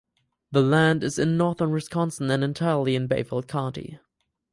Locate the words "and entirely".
2.31-2.95